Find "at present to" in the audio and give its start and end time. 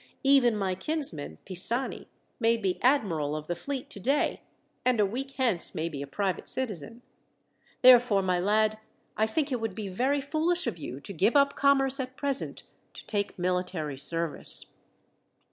11.99-13.05